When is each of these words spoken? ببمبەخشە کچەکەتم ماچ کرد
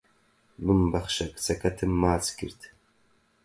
ببمبەخشە 0.63 1.25
کچەکەتم 1.33 1.91
ماچ 2.01 2.25
کرد 2.37 2.61